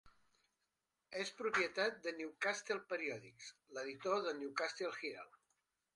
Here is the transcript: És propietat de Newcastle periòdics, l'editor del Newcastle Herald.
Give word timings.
És 1.23 1.31
propietat 1.41 2.01
de 2.07 2.15
Newcastle 2.21 2.79
periòdics, 2.95 3.53
l'editor 3.77 4.21
del 4.25 4.41
Newcastle 4.43 4.95
Herald. 5.03 5.43